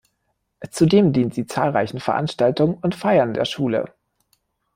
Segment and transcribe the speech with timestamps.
[0.71, 3.93] Zudem dient sie zahlreichen Veranstaltungen und Feiern der Schule.